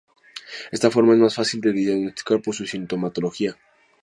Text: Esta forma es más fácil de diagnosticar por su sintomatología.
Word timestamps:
Esta 0.71 0.89
forma 0.89 1.13
es 1.13 1.19
más 1.19 1.35
fácil 1.35 1.61
de 1.61 1.73
diagnosticar 1.73 2.41
por 2.41 2.55
su 2.55 2.65
sintomatología. 2.65 3.55